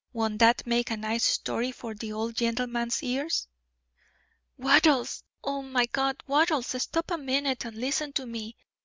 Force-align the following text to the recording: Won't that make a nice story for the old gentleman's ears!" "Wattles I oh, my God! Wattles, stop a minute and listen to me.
Won't 0.13 0.39
that 0.39 0.65
make 0.65 0.89
a 0.89 0.97
nice 0.97 1.23
story 1.23 1.71
for 1.71 1.93
the 1.93 2.11
old 2.11 2.35
gentleman's 2.35 3.03
ears!" 3.03 3.47
"Wattles 4.57 5.23
I 5.43 5.49
oh, 5.51 5.61
my 5.61 5.85
God! 5.85 6.23
Wattles, 6.25 6.75
stop 6.81 7.11
a 7.11 7.19
minute 7.19 7.65
and 7.65 7.77
listen 7.77 8.11
to 8.13 8.25
me. 8.25 8.57